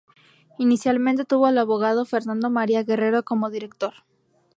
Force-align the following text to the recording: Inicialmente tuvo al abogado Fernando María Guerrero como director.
Inicialmente 0.57 1.25
tuvo 1.25 1.45
al 1.45 1.59
abogado 1.59 2.05
Fernando 2.05 2.49
María 2.49 2.81
Guerrero 2.81 3.21
como 3.21 3.51
director. 3.51 3.93